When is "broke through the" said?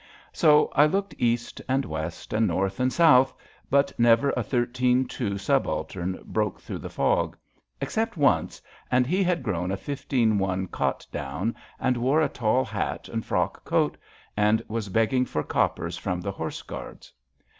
6.25-6.89